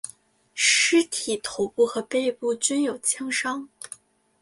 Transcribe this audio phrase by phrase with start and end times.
[0.55, 3.69] 尸体头部和背部均有枪伤。